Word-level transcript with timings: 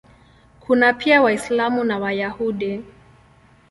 Kuna 0.59 0.93
pia 0.93 1.21
Waislamu 1.21 1.83
na 1.83 1.99
Wayahudi. 1.99 2.83